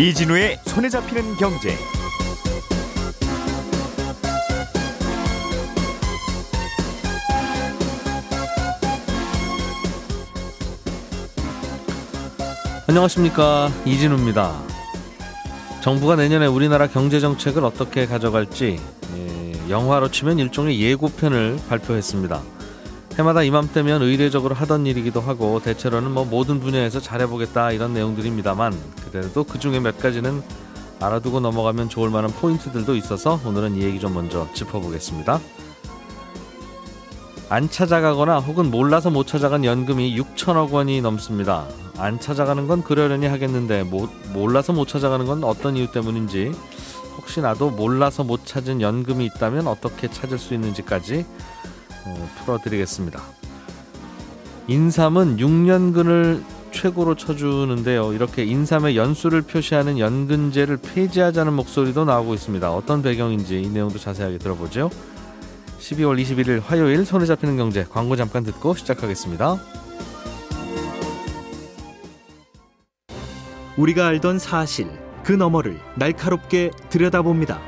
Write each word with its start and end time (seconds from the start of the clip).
이진우의 0.00 0.58
손에 0.64 0.88
잡히는 0.88 1.36
경제. 1.36 1.76
안녕하십니까 12.88 13.70
이진우입니다. 13.84 14.62
정부가 15.82 16.16
내년에 16.16 16.46
우리나라 16.46 16.86
경제 16.86 17.20
정책을 17.20 17.62
어떻게 17.62 18.06
가져갈지 18.06 18.80
예, 19.16 19.52
영화로 19.68 20.10
치면 20.10 20.38
일종의 20.38 20.80
예고편을 20.80 21.58
발표했습니다. 21.68 22.59
해마다 23.20 23.42
이맘때면 23.42 24.00
의례적으로 24.00 24.54
하던 24.54 24.86
일이기도 24.86 25.20
하고 25.20 25.60
대체로는 25.60 26.10
뭐 26.10 26.24
모든 26.24 26.58
분야에서 26.58 27.00
잘해보겠다 27.00 27.72
이런 27.72 27.92
내용들입니다만 27.92 28.74
그래도 29.10 29.44
그 29.44 29.58
중에 29.58 29.78
몇 29.78 29.98
가지는 29.98 30.42
알아두고 31.00 31.40
넘어가면 31.40 31.90
좋을 31.90 32.08
만한 32.08 32.30
포인트들도 32.30 32.96
있어서 32.96 33.38
오늘은 33.44 33.76
이 33.76 33.82
얘기 33.82 34.00
좀 34.00 34.14
먼저 34.14 34.48
짚어보겠습니다. 34.54 35.38
안 37.50 37.68
찾아가거나 37.68 38.38
혹은 38.38 38.70
몰라서 38.70 39.10
못 39.10 39.26
찾아간 39.26 39.64
연금이 39.66 40.16
6천억 40.18 40.70
원이 40.70 41.02
넘습니다. 41.02 41.66
안 41.98 42.20
찾아가는 42.20 42.66
건 42.66 42.82
그러려니 42.82 43.26
하겠는데 43.26 43.82
못, 43.82 44.08
몰라서 44.32 44.72
못 44.72 44.88
찾아가는 44.88 45.26
건 45.26 45.44
어떤 45.44 45.76
이유 45.76 45.90
때문인지 45.90 46.52
혹시 47.18 47.42
나도 47.42 47.70
몰라서 47.70 48.24
못 48.24 48.46
찾은 48.46 48.80
연금이 48.80 49.26
있다면 49.26 49.66
어떻게 49.66 50.08
찾을 50.08 50.38
수 50.38 50.54
있는지까지 50.54 51.26
어, 51.26 51.69
풀어드리겠습니다. 52.38 53.20
인삼은 54.68 55.38
6년근을 55.38 56.42
최고로 56.72 57.16
쳐주는데요. 57.16 58.12
이렇게 58.12 58.44
인삼의 58.44 58.96
연수를 58.96 59.42
표시하는 59.42 59.98
연근제를 59.98 60.78
폐지하자는 60.78 61.52
목소리도 61.52 62.04
나오고 62.04 62.34
있습니다. 62.34 62.72
어떤 62.72 63.02
배경인지 63.02 63.60
이 63.60 63.68
내용도 63.68 63.98
자세하게 63.98 64.38
들어보죠. 64.38 64.90
12월 65.80 66.22
21일 66.22 66.62
화요일 66.62 67.04
손에 67.04 67.26
잡히는 67.26 67.56
경제 67.56 67.84
광고 67.84 68.14
잠깐 68.14 68.44
듣고 68.44 68.74
시작하겠습니다. 68.74 69.58
우리가 73.76 74.06
알던 74.08 74.38
사실 74.38 74.88
그 75.24 75.32
너머를 75.32 75.80
날카롭게 75.96 76.70
들여다봅니다. 76.90 77.60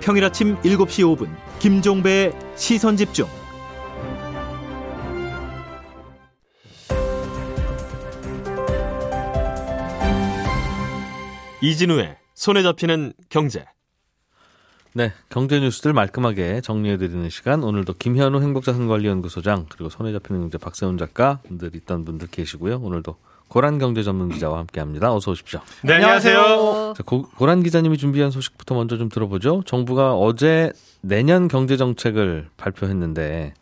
평일 0.00 0.24
아침 0.24 0.56
7시 0.62 1.16
5분 1.16 1.28
김종배의 1.58 2.32
시선 2.56 2.96
집중. 2.96 3.26
이진우의 11.66 12.16
손에 12.34 12.62
잡히는 12.62 13.12
경제. 13.28 13.64
네, 14.92 15.12
경제 15.28 15.58
뉴스들 15.58 15.92
말끔하게 15.92 16.60
정리해드리는 16.60 17.28
시간. 17.28 17.64
오늘도 17.64 17.94
김현우 17.94 18.40
행복자산관리연구소장 18.40 19.66
그리고 19.68 19.90
손에 19.90 20.12
잡히는 20.12 20.42
경제 20.42 20.58
박세훈 20.58 20.96
작가들 20.96 21.74
있던 21.74 22.04
분들 22.04 22.28
계시고요. 22.28 22.78
오늘도 22.78 23.16
고란 23.48 23.78
경제 23.78 24.04
전문 24.04 24.28
기자와 24.28 24.60
함께합니다. 24.60 25.12
어서 25.12 25.32
오십시오. 25.32 25.60
네, 25.82 25.94
안녕하세요. 25.94 26.94
자, 26.96 27.02
고, 27.02 27.28
고란 27.36 27.64
기자님이 27.64 27.98
준비한 27.98 28.30
소식부터 28.30 28.76
먼저 28.76 28.96
좀 28.96 29.08
들어보죠. 29.08 29.64
정부가 29.66 30.14
어제 30.14 30.72
내년 31.00 31.48
경제 31.48 31.76
정책을 31.76 32.48
발표했는데 32.56 33.54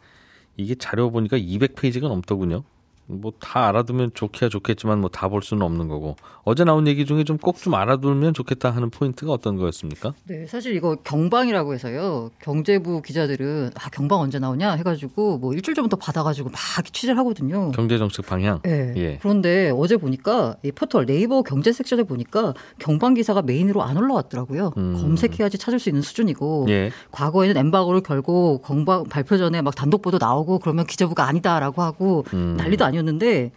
이게 0.58 0.75
자료 0.75 1.10
보니까 1.10 1.38
200페이지가 1.38 2.02
넘더군요. 2.08 2.64
뭐 3.06 3.33
다 3.41 3.66
알아두면 3.69 4.12
좋기야 4.14 4.48
좋겠지만 4.48 5.00
뭐 5.00 5.10
다 5.10 5.28
볼 5.28 5.42
수는 5.42 5.62
없는 5.62 5.88
거고 5.88 6.16
어제 6.44 6.65
나온 6.65 6.87
얘기 6.87 7.04
중에 7.04 7.25
좀꼭좀 7.25 7.75
알아두면 7.75 8.32
좋겠다 8.34 8.70
하는 8.70 8.91
포인트가 8.91 9.32
어떤 9.32 9.56
거였습니까? 9.56 10.15
네, 10.25 10.47
사실 10.47 10.75
이거 10.75 10.97
경방이라고 10.97 11.75
해서요. 11.75 12.31
경제부 12.41 13.03
기자들은 13.03 13.70
아 13.75 13.91
경방 13.91 14.20
언제 14.20 14.38
나오냐 14.38 14.72
해가지고 14.72 15.38
뭐 15.38 15.53
일주일 15.54 15.75
전부터 15.75 15.97
받아가지고 15.97 16.50
막 16.50 16.59
취재를 16.92 17.19
하거든요. 17.19 17.70
경제 17.72 17.98
정책 17.98 18.26
방향. 18.26 18.60
네. 18.62 18.92
예. 18.97 19.19
그런데 19.21 19.71
어제 19.75 19.97
보니까 19.97 20.56
이 20.62 20.72
포털 20.72 21.04
네이버 21.06 21.42
경제 21.42 21.72
섹션에 21.72 22.04
보니까 22.04 22.54
경방 22.78 23.15
기사가 23.15 23.42
메인으로 23.42 23.82
안 23.82 23.97
올라왔더라고요. 23.97 24.72
음. 24.76 24.97
검색해야지 25.00 25.59
찾을 25.59 25.78
수 25.78 25.88
있는 25.88 26.03
수준이고 26.03 26.66
예. 26.69 26.91
과거에는 27.10 27.56
엠바고를 27.56 28.00
걸고 28.03 28.62
경방 28.65 29.04
발표 29.04 29.36
전에 29.36 29.60
막 29.62 29.75
단독 29.75 30.00
보도 30.03 30.19
나오고 30.19 30.59
그러면 30.60 30.86
기재부가 30.86 31.26
아니다라고 31.26 31.82
하고 31.82 32.25
음. 32.32 32.54
난리도 32.56 32.84
아니 32.84 32.94
었는데 32.99 33.53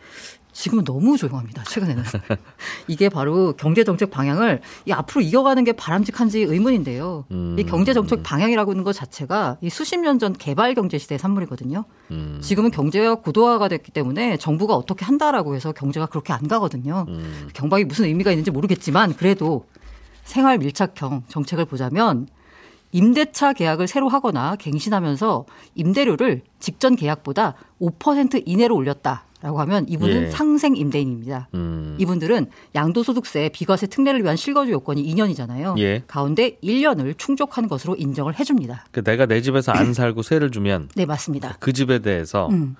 지금은 0.53 0.85
너무 0.85 1.17
조용합니다. 1.17 1.63
최근에는 1.65 2.03
이게 2.87 3.09
바로 3.09 3.53
경제 3.57 3.83
정책 3.83 4.09
방향을 4.09 4.61
이 4.87 4.91
앞으로 4.91 5.21
이어가는 5.21 5.63
게 5.63 5.71
바람직한지 5.73 6.39
의문인데요. 6.41 7.25
음. 7.29 7.55
이 7.59 7.63
경제 7.63 7.93
정책 7.93 8.23
방향이라고 8.23 8.71
하는 8.71 8.83
것 8.83 8.91
자체가 8.93 9.57
이 9.61 9.69
수십 9.69 9.99
년 9.99 10.17
전 10.17 10.33
개발 10.33 10.73
경제 10.73 10.97
시대의 10.97 11.19
산물이거든요. 11.19 11.83
음. 12.09 12.39
지금은 12.41 12.71
경제가 12.71 13.15
고도화가 13.15 13.67
됐기 13.67 13.91
때문에 13.91 14.37
정부가 14.37 14.73
어떻게 14.73 15.05
한다라고 15.05 15.53
해서 15.53 15.73
경제가 15.73 16.07
그렇게 16.07 16.33
안 16.33 16.47
가거든요. 16.47 17.05
음. 17.07 17.49
경방이 17.53 17.83
무슨 17.83 18.05
의미가 18.05 18.31
있는지 18.31 18.49
모르겠지만 18.49 19.15
그래도 19.15 19.65
생활 20.23 20.57
밀착형 20.57 21.25
정책을 21.27 21.65
보자면 21.65 22.27
임대차 22.93 23.53
계약을 23.53 23.87
새로 23.87 24.09
하거나 24.09 24.55
갱신하면서 24.55 25.45
임대료를 25.75 26.41
직전 26.59 26.95
계약보다 26.95 27.53
5% 27.79 28.41
이내로 28.47 28.75
올렸다 28.75 29.25
라고 29.41 29.59
하면 29.61 29.85
이분은 29.87 30.23
예. 30.23 30.29
상생 30.31 30.75
임대인입니다. 30.75 31.49
음. 31.53 31.95
이분들은 31.99 32.47
양도소득세 32.73 33.49
비과세 33.53 33.85
특례를 33.87 34.23
위한 34.23 34.35
실거주 34.35 34.71
요건이 34.71 35.03
2년이잖아요. 35.13 35.77
예. 35.77 36.03
가운데 36.07 36.57
1년을 36.63 37.15
충족한 37.17 37.67
것으로 37.67 37.95
인정을 37.95 38.39
해줍니다. 38.39 38.85
그 38.91 39.03
내가 39.03 39.27
내 39.27 39.41
집에서 39.41 39.71
안 39.71 39.93
살고 39.93 40.23
세를 40.23 40.49
주면 40.49 40.89
네, 40.95 41.05
맞습니다. 41.05 41.57
그 41.59 41.71
집에 41.71 41.99
대해서 41.99 42.47
음. 42.49 42.75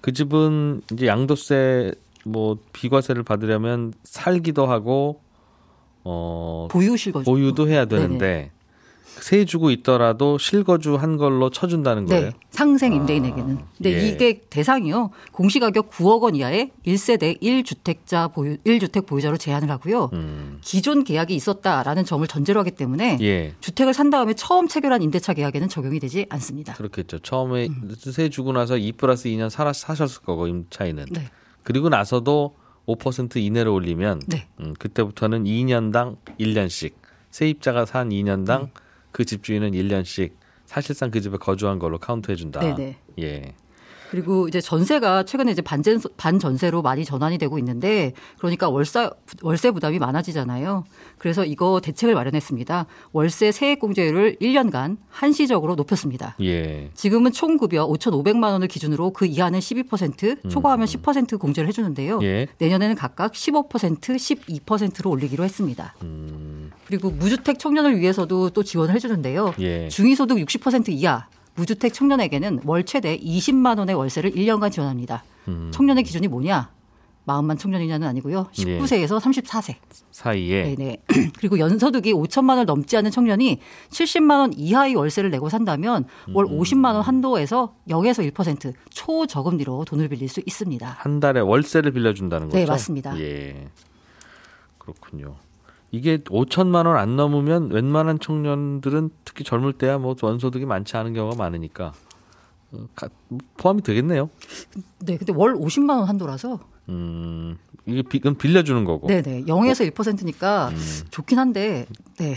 그 0.00 0.12
집은 0.12 0.82
이제 0.92 1.06
양도세 1.06 1.92
뭐 2.24 2.58
비과세를 2.72 3.22
받으려면 3.22 3.92
살기도 4.02 4.66
하고 4.66 5.20
어 6.02 6.66
보유 6.70 6.96
실거주. 6.96 7.24
보유도 7.24 7.68
해야 7.68 7.84
되는데 7.84 8.50
세 9.22 9.44
주고 9.44 9.70
있더라도 9.70 10.38
실거주 10.38 10.96
한 10.96 11.16
걸로 11.16 11.50
쳐준다는 11.50 12.06
거예요. 12.06 12.26
네, 12.26 12.32
상생 12.50 12.92
임대인에게는. 12.92 13.58
근데 13.76 13.92
예. 13.92 14.08
이게 14.08 14.40
대상이요. 14.50 15.10
공시가격 15.32 15.90
9억 15.90 16.22
원 16.22 16.34
이하의 16.34 16.70
1세대 16.86 17.40
1주택자 17.40 18.32
보유 18.32 18.56
1주택 18.58 19.06
보유자로 19.06 19.36
제한을 19.36 19.70
하고요. 19.70 20.10
음. 20.12 20.58
기존 20.62 21.04
계약이 21.04 21.34
있었다라는 21.34 22.04
점을 22.04 22.26
전제로 22.26 22.60
하기 22.60 22.72
때문에 22.72 23.18
예. 23.20 23.54
주택을 23.60 23.94
산 23.94 24.10
다음에 24.10 24.34
처음 24.34 24.68
체결한 24.68 25.02
임대차 25.02 25.34
계약에는 25.34 25.68
적용이 25.68 26.00
되지 26.00 26.26
않습니다. 26.28 26.74
그렇겠죠. 26.74 27.18
처음에 27.20 27.68
음. 27.68 27.94
세 27.98 28.28
주고 28.28 28.52
나서 28.52 28.76
2 28.76 28.92
플러스 28.92 29.28
2년 29.28 29.50
살아 29.50 29.72
사셨을 29.72 30.22
거고 30.22 30.46
임차인은. 30.46 31.06
네. 31.10 31.28
그리고 31.62 31.88
나서도 31.88 32.54
5% 32.86 33.36
이내로 33.36 33.72
올리면 33.72 34.22
네. 34.26 34.48
음, 34.60 34.74
그때부터는 34.78 35.44
2년당 35.44 36.16
1년씩 36.38 36.92
세입자가 37.30 37.84
산 37.86 38.08
2년당 38.10 38.62
음. 38.62 38.68
그 39.12 39.24
집주인은 39.24 39.72
1년씩 39.72 40.32
사실상 40.66 41.10
그 41.10 41.20
집에 41.20 41.36
거주한 41.36 41.78
걸로 41.78 41.98
카운트해 41.98 42.36
준다. 42.36 42.60
네네. 42.60 42.96
예. 43.18 43.54
그리고 44.10 44.48
이제 44.48 44.60
전세가 44.60 45.22
최근에 45.22 45.52
이제 45.52 45.62
반전, 45.62 46.00
반전세로 46.16 46.82
많이 46.82 47.04
전환이 47.04 47.38
되고 47.38 47.58
있는데 47.58 48.12
그러니까 48.38 48.68
월세, 48.68 49.08
월세 49.42 49.70
부담이 49.70 50.00
많아지잖아요. 50.00 50.84
그래서 51.18 51.44
이거 51.44 51.80
대책을 51.80 52.14
마련했습니다. 52.14 52.86
월세 53.12 53.52
세액 53.52 53.78
공제율을 53.78 54.36
1년간 54.40 54.96
한시적으로 55.08 55.76
높였습니다. 55.76 56.34
예. 56.40 56.90
지금은 56.94 57.30
총 57.30 57.56
급여 57.56 57.86
5,500만 57.86 58.50
원을 58.50 58.66
기준으로 58.66 59.12
그 59.12 59.26
이하는 59.26 59.60
12%, 59.60 60.50
초과하면 60.50 60.86
10% 60.86 61.38
공제를 61.38 61.68
해주는데요. 61.68 62.18
음. 62.18 62.22
예. 62.24 62.48
내년에는 62.58 62.96
각각 62.96 63.32
15%, 63.32 63.68
12%로 64.00 65.10
올리기로 65.10 65.44
했습니다. 65.44 65.94
음, 66.02 66.72
그리고 66.86 67.10
무주택 67.10 67.60
청년을 67.60 67.98
위해서도 68.00 68.50
또 68.50 68.64
지원을 68.64 68.94
해주는데요. 68.94 69.54
예. 69.60 69.88
중위소득 69.88 70.38
60% 70.38 70.88
이하 70.88 71.28
무주택 71.60 71.92
청년에게는 71.92 72.60
월 72.64 72.84
최대 72.84 73.18
20만 73.18 73.78
원의 73.78 73.94
월세를 73.94 74.30
1년간 74.32 74.72
지원합니다. 74.72 75.24
음. 75.48 75.70
청년의 75.74 76.04
기준이 76.04 76.26
뭐냐? 76.26 76.70
마흔만 77.24 77.58
청년이냐는 77.58 78.08
아니고요. 78.08 78.46
예. 78.60 78.78
19세에서 78.78 79.20
34세. 79.20 79.76
사이에 80.10 80.74
네네. 80.74 80.96
그리고 81.38 81.58
연소득이 81.58 82.14
5천만 82.14 82.50
원을 82.50 82.64
넘지 82.64 82.96
않는 82.96 83.10
청년이 83.10 83.60
70만 83.90 84.40
원 84.40 84.52
이하의 84.54 84.94
월세를 84.94 85.30
내고 85.30 85.50
산다면 85.50 86.06
월 86.32 86.46
음. 86.46 86.58
50만 86.58 86.94
원 86.94 87.02
한도에서 87.02 87.74
0에서 87.88 88.32
1% 88.32 88.72
초저금리로 88.88 89.84
돈을 89.84 90.08
빌릴 90.08 90.30
수 90.30 90.40
있습니다. 90.40 90.96
한 90.98 91.20
달에 91.20 91.40
월세를 91.40 91.92
빌려준다는 91.92 92.48
거죠. 92.48 92.58
네, 92.58 92.64
맞습니다. 92.64 93.20
예. 93.20 93.68
그렇군요. 94.78 95.36
이게 95.92 96.18
5천만 96.18 96.86
원 96.86 96.96
안 96.96 97.16
넘으면 97.16 97.70
웬만한 97.70 98.18
청년들은 98.20 99.10
특히 99.24 99.44
젊을 99.44 99.72
때야 99.74 99.98
뭐 99.98 100.14
원소득이 100.20 100.64
많지 100.66 100.96
않은 100.96 101.14
경우가 101.14 101.36
많으니까 101.36 101.92
어, 102.72 102.86
가- 102.94 103.08
포함이 103.56 103.82
되겠네요. 103.82 104.30
네, 105.00 105.16
근데 105.16 105.32
월 105.34 105.54
50만 105.54 105.90
원 105.98 106.04
한도라서 106.08 106.60
음, 106.88 107.56
이게 107.86 108.02
비, 108.02 108.18
그건 108.20 108.36
빌려주는 108.36 108.84
거고. 108.84 109.08
네네 109.08 109.44
0에서 109.44 109.90
1%니까 109.92 110.68
음. 110.68 110.76
좋긴 111.10 111.38
한데 111.38 111.86
네 112.18 112.36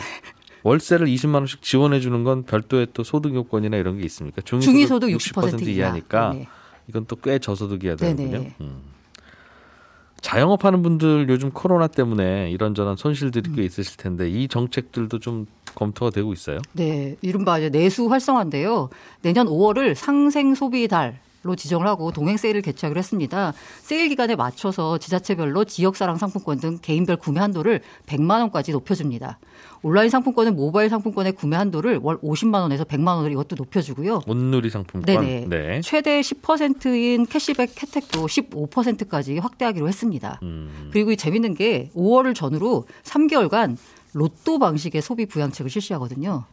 월세를 0.64 1.08
20만 1.08 1.36
원씩 1.36 1.62
지원해 1.62 2.00
주는 2.00 2.24
건 2.24 2.44
별도의 2.44 2.88
또 2.94 3.04
소득 3.04 3.36
요건이나 3.36 3.78
이런 3.78 3.98
게 4.00 4.06
있습니까? 4.06 4.42
중위소득 4.42 5.10
60% 5.10 5.18
60% 5.52 5.62
이하. 5.68 5.88
이하니까 5.88 6.30
네네. 6.34 6.48
이건 6.88 7.06
또 7.06 7.16
꽤 7.18 7.38
저소득이어야 7.40 7.96
되는군요. 7.98 8.32
네네. 8.40 8.56
음. 8.62 8.82
자영업하는 10.24 10.82
분들 10.82 11.28
요즘 11.30 11.52
코로나 11.52 11.88
때문에 11.88 12.50
이런저런 12.50 12.96
손실들이 12.96 13.52
음. 13.52 13.56
꽤 13.58 13.64
있으실 13.64 13.98
텐데 13.98 14.30
이 14.30 14.48
정책들도 14.48 15.20
좀 15.20 15.46
검토가 15.76 16.12
되고 16.12 16.32
있어요. 16.32 16.60
네, 16.72 17.18
이른바 17.22 17.60
이제 17.60 17.70
내수 17.70 18.10
활성화인데요. 18.10 18.90
내년 19.22 19.48
5월을 19.48 19.96
상생 19.96 20.56
소비 20.56 20.88
달 20.88 21.20
로 21.44 21.58
지정을 21.58 21.86
하고 21.88 22.12
동행 22.14 22.38
세일을 22.38 22.62
개최하기로 22.62 22.98
했습니다. 22.98 23.54
세일 23.82 24.08
기간에 24.08 24.36
맞춰서 24.36 24.98
지자체별로 24.98 25.66
지역 25.66 25.98
사랑 25.98 26.18
상품권 26.18 26.58
등 26.58 26.80
개인별 26.82 27.18
구매 27.18 27.42
한도를 27.42 27.82
100만 28.06 28.40
원까지 28.40 28.72
높여줍니다. 28.72 29.40
온라인 29.82 30.10
상품권은 30.10 30.56
모바일 30.56 30.90
상품권의 30.90 31.34
구매 31.34 31.58
한도를 31.58 32.00
월 32.02 32.18
50만 32.20 32.62
원에서 32.62 32.86
100만 32.86 33.18
원을 33.18 33.34
이것도 33.34 33.58
높여주고요. 33.58 34.22
온누리 34.26 34.70
상품권. 34.70 35.04
네네. 35.04 35.48
네. 35.50 35.82
최대 35.82 36.22
10%인 36.22 37.26
캐시백 37.26 37.72
혜택도 37.84 38.26
15%까지 38.26 39.40
확대하기로 39.40 39.90
했습니다. 39.90 40.40
음, 40.44 40.90
그리고 40.94 41.12
이 41.12 41.18
재밌는 41.18 41.56
게 41.56 41.92
5월을 41.94 42.34
전후로 42.34 42.86
3개월간 43.04 43.76
로또 44.14 44.60
방식의 44.60 45.02
소비 45.02 45.26
부양책을 45.26 45.70
실시하거든요. 45.70 46.46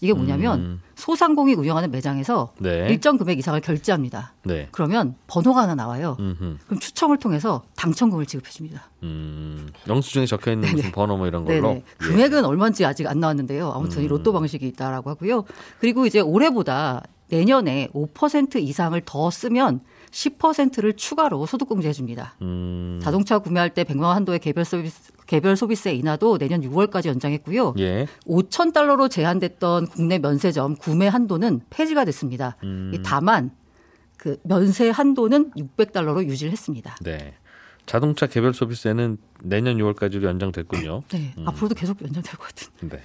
이게 0.00 0.12
뭐냐면 0.12 0.60
음. 0.60 0.82
소상공이 0.94 1.54
운영하는 1.54 1.90
매장에서 1.90 2.52
네. 2.58 2.86
일정 2.88 3.16
금액 3.16 3.38
이상을 3.38 3.60
결제합니다. 3.60 4.34
네. 4.44 4.68
그러면 4.70 5.16
번호가 5.26 5.62
하나 5.62 5.74
나와요. 5.74 6.16
음흠. 6.20 6.58
그럼 6.66 6.80
추첨을 6.80 7.18
통해서 7.18 7.64
당첨금을 7.76 8.26
지급해 8.26 8.50
줍니다. 8.50 8.90
음, 9.02 9.68
영수증에 9.88 10.26
적혀 10.26 10.52
있는 10.52 10.70
무슨 10.72 10.92
번호 10.92 11.16
뭐 11.16 11.26
이런 11.26 11.44
걸로. 11.44 11.68
네네. 11.68 11.82
금액은 11.98 12.44
얼마인지 12.44 12.84
아직 12.84 13.06
안 13.06 13.20
나왔는데요. 13.20 13.70
아무튼 13.72 14.02
이 14.02 14.06
음. 14.06 14.10
로또 14.10 14.32
방식이 14.32 14.66
있다라고 14.68 15.10
하고요. 15.10 15.44
그리고 15.80 16.06
이제 16.06 16.20
올해보다 16.20 17.02
내년에 17.28 17.88
5% 17.92 18.56
이상을 18.56 19.00
더 19.04 19.30
쓰면 19.30 19.80
10%를 20.10 20.94
추가로 20.94 21.44
소득공제 21.44 21.88
해 21.88 21.92
줍니다. 21.92 22.34
음, 22.40 22.98
자동차 23.02 23.38
구매할 23.38 23.70
때 23.70 23.84
100만 23.84 24.04
원 24.04 24.16
한도의 24.16 24.38
개별 24.38 24.64
서비스 24.64 25.12
개별 25.28 25.56
소비세 25.56 25.92
인하도 25.92 26.38
내년 26.38 26.62
6월까지 26.62 27.06
연장했고요. 27.06 27.74
예. 27.78 28.06
5천 28.26 28.72
달러로 28.72 29.08
제한됐던 29.08 29.88
국내 29.88 30.18
면세점 30.18 30.76
구매 30.76 31.06
한도는 31.06 31.60
폐지가 31.68 32.06
됐습니다. 32.06 32.56
음. 32.64 32.90
이 32.94 33.00
다만 33.04 33.50
그 34.16 34.38
면세 34.42 34.88
한도는 34.88 35.52
600달러로 35.52 36.24
유지를 36.24 36.50
했습니다. 36.50 36.96
네. 37.02 37.34
자동차 37.84 38.26
개별 38.26 38.54
소비세는 38.54 39.18
내년 39.42 39.76
6월까지로 39.76 40.22
연장됐군요. 40.22 41.02
네, 41.08 41.34
앞으로도 41.44 41.74
계속 41.74 42.00
연장될 42.02 42.32
것 42.36 42.48
같은. 42.48 42.88
네. 42.88 43.02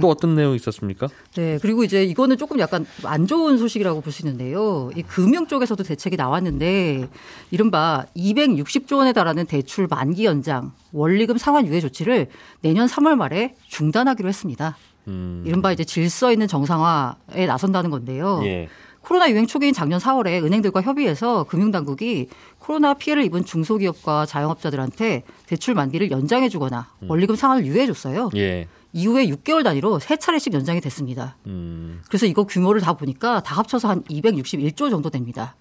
또 0.00 0.08
어떤 0.08 0.34
내용이 0.34 0.56
있었습니까? 0.56 1.08
네, 1.36 1.58
그리고 1.62 1.84
이제 1.84 2.04
이거는 2.04 2.36
조금 2.36 2.58
약간 2.60 2.84
안 3.04 3.26
좋은 3.26 3.56
소식이라고 3.58 4.00
볼 4.00 4.12
수 4.12 4.22
있는데요. 4.26 4.90
이 4.96 5.02
금융 5.02 5.46
쪽에서도 5.46 5.82
대책이 5.82 6.16
나왔는데 6.16 7.08
이른바 7.50 8.04
260조 8.16 8.96
원에 8.96 9.12
달하는 9.12 9.46
대출 9.46 9.86
만기 9.88 10.24
연장, 10.24 10.72
원리금 10.92 11.38
상환 11.38 11.66
유예 11.66 11.80
조치를 11.80 12.28
내년 12.60 12.86
3월 12.86 13.14
말에 13.16 13.54
중단하기로 13.68 14.28
했습니다. 14.28 14.76
음, 15.08 15.42
이른바 15.46 15.72
이제 15.72 15.84
질서 15.84 16.32
있는 16.32 16.46
정상화에 16.46 17.46
나선다는 17.46 17.90
건데요. 17.90 18.40
예. 18.44 18.68
코로나 19.02 19.30
유행 19.30 19.46
초기인 19.46 19.72
작년 19.72 19.98
4월에 19.98 20.44
은행들과 20.44 20.82
협의해서 20.82 21.44
금융당국이 21.44 22.28
코로나 22.58 22.92
피해를 22.92 23.24
입은 23.24 23.46
중소기업과 23.46 24.26
자영업자들한테 24.26 25.22
대출 25.46 25.74
만기를 25.74 26.10
연장해 26.10 26.50
주거나 26.50 26.88
원리금 27.08 27.34
상환을 27.34 27.64
유예해 27.64 27.86
줬어요. 27.86 28.28
예. 28.36 28.68
이후에 28.92 29.26
6개월 29.26 29.62
단위로 29.64 29.98
세 29.98 30.16
차례씩 30.16 30.52
연장이 30.54 30.80
됐습니다. 30.80 31.36
음, 31.46 32.02
그래서 32.08 32.26
이거 32.26 32.44
규모를 32.44 32.80
다 32.80 32.94
보니까 32.94 33.42
다 33.42 33.56
합쳐서 33.56 33.88
한 33.88 34.02
261조 34.04 34.90
정도 34.90 35.10
됩니다. 35.10 35.54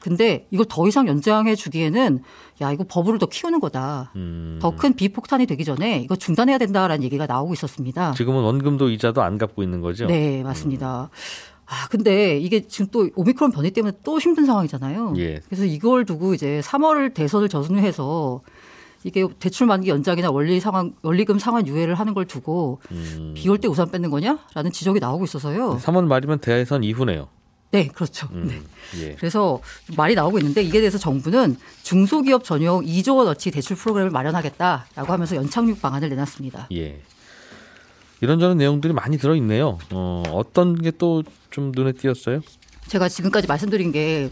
근데 0.00 0.48
이걸 0.50 0.66
더 0.68 0.88
이상 0.88 1.06
연장해 1.06 1.54
주기에는 1.54 2.22
야 2.60 2.72
이거 2.72 2.84
버블을 2.88 3.20
더 3.20 3.26
키우는 3.26 3.60
거다. 3.60 4.10
음. 4.16 4.58
더큰 4.60 4.94
비폭탄이 4.94 5.46
되기 5.46 5.64
전에 5.64 6.00
이거 6.00 6.16
중단해야 6.16 6.58
된다라는 6.58 7.04
얘기가 7.04 7.26
나오고 7.26 7.52
있었습니다. 7.52 8.12
지금은 8.12 8.42
원금도 8.42 8.90
이자도 8.90 9.22
안 9.22 9.38
갚고 9.38 9.62
있는 9.62 9.80
거죠? 9.80 10.06
네, 10.06 10.42
맞습니다. 10.42 11.08
아, 11.66 11.88
근데 11.88 12.36
이게 12.36 12.66
지금 12.66 12.88
또 12.90 13.08
오미크론 13.14 13.52
변이 13.52 13.70
때문에 13.70 13.96
또 14.04 14.18
힘든 14.18 14.44
상황이잖아요. 14.44 15.14
예. 15.18 15.40
그래서 15.46 15.64
이걸 15.64 16.04
두고 16.04 16.34
이제 16.34 16.60
3월 16.64 17.14
대선을 17.14 17.48
전후해서 17.48 18.40
이게 19.04 19.26
대출 19.38 19.66
만기 19.66 19.88
연장이나 19.90 20.30
원리 20.30 20.60
상환, 20.60 20.94
원리금 21.02 21.38
상환 21.38 21.66
유예를 21.66 21.94
하는 21.94 22.14
걸 22.14 22.24
두고 22.26 22.80
음. 22.92 23.32
비올 23.36 23.58
때 23.58 23.68
우산 23.68 23.90
뺏는 23.90 24.10
거냐라는 24.10 24.70
지적이 24.72 25.00
나오고 25.00 25.24
있어서요. 25.24 25.78
3월 25.82 26.04
말이면 26.06 26.38
대선 26.38 26.84
이후네요. 26.84 27.28
네, 27.72 27.88
그렇죠. 27.88 28.28
음, 28.32 28.46
네. 28.48 29.02
예. 29.02 29.14
그래서 29.14 29.60
말이 29.96 30.14
나오고 30.14 30.38
있는데 30.38 30.62
이게 30.62 30.78
대해서 30.80 30.98
정부는 30.98 31.56
중소기업 31.82 32.44
전용 32.44 32.84
2조 32.84 33.16
원어치 33.16 33.50
대출 33.50 33.76
프로그램을 33.76 34.10
마련하겠다라고 34.10 35.10
하면서 35.12 35.36
연착륙 35.36 35.80
방안을 35.80 36.10
내놨습니다. 36.10 36.68
예. 36.74 37.00
이런저런 38.20 38.58
내용들이 38.58 38.92
많이 38.92 39.16
들어 39.18 39.34
있네요. 39.36 39.78
어, 39.90 40.22
어떤 40.32 40.80
게 40.80 40.90
또 40.90 41.22
좀 41.50 41.70
눈에 41.74 41.92
띄었어요? 41.92 42.40
제가 42.88 43.08
지금까지 43.08 43.46
말씀드린 43.46 43.92
게 43.92 44.30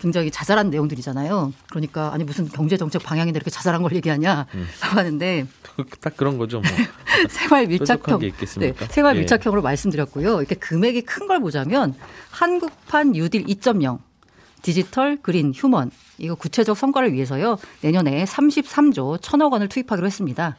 굉장히 0.00 0.30
자잘한 0.30 0.70
내용들이잖아요. 0.70 1.52
그러니까 1.70 2.12
아니 2.12 2.24
무슨 2.24 2.48
경제 2.48 2.76
정책 2.76 3.02
방향인데 3.02 3.36
이렇게 3.36 3.50
자잘한 3.50 3.82
걸 3.82 3.92
얘기하냐 3.94 4.46
음. 4.54 4.66
라고 4.82 4.98
하는데 4.98 5.46
딱 6.00 6.16
그런 6.16 6.38
거죠. 6.38 6.60
뭐. 6.60 6.70
생활 7.28 7.66
밀착형? 7.66 8.20
네, 8.58 8.72
생활 8.88 9.14
예. 9.16 9.20
밀착형으로 9.20 9.62
말씀드렸고요. 9.62 10.38
이렇게 10.38 10.54
금액이 10.56 11.02
큰 11.02 11.30
걸 11.30 11.38
보자면 11.40 11.94
한국판 12.30 13.12
뉴딜 13.12 13.44
2.0 13.44 14.00
디지털 14.62 15.16
그린 15.22 15.52
휴먼 15.54 15.92
이거 16.18 16.34
구체적 16.34 16.76
성과를 16.76 17.12
위해서요. 17.12 17.56
내년에 17.82 18.24
33조 18.24 19.20
1천억 19.20 19.52
원을 19.52 19.68
투입하기로 19.68 20.06
했습니다. 20.06 20.56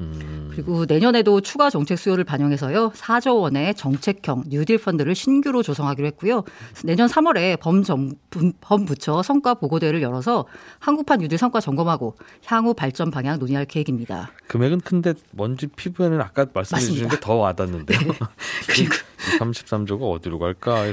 음. 0.00 0.48
그리고 0.52 0.84
내년에도 0.86 1.40
추가 1.40 1.70
정책 1.70 1.98
수요를 1.98 2.24
반영해서요. 2.24 2.90
4조 2.92 3.40
원의 3.40 3.74
정책형 3.74 4.44
뉴딜 4.48 4.78
펀드를 4.78 5.14
신규로 5.14 5.62
조성하기로 5.62 6.06
했고요. 6.08 6.44
내년 6.84 7.08
3월에 7.08 7.58
범정, 7.60 8.12
범부처 8.60 9.22
성과 9.22 9.54
보고대회를 9.54 10.02
열어서 10.02 10.46
한국판 10.80 11.20
뉴딜 11.20 11.38
성과 11.38 11.60
점검하고 11.60 12.16
향후 12.46 12.74
발전 12.74 13.10
방향 13.10 13.38
논의할 13.38 13.64
계획입니다. 13.64 14.32
금액은 14.48 14.80
큰데 14.80 15.14
뭔지 15.30 15.66
피부에는 15.68 16.20
아까 16.20 16.46
말씀해 16.52 16.80
주신. 16.80 17.08
게 17.08 17.16
더 17.22 17.34
와닿는데요. 17.36 17.98
그리고 18.68 18.94
33조가 19.38 20.10
어디로 20.10 20.38
갈까? 20.40 20.84